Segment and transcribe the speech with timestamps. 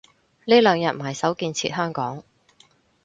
[0.45, 2.23] 呢兩日埋首建設香港